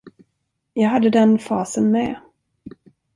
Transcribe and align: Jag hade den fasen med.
Jag 0.73 0.89
hade 0.89 1.09
den 1.09 1.39
fasen 1.39 1.91
med. 1.91 2.19